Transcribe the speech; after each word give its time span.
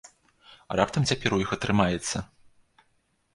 А 0.71 0.77
раптам 0.79 1.05
цяпер 1.11 1.35
у 1.37 1.39
іх 1.43 1.51
атрымаецца? 1.57 2.23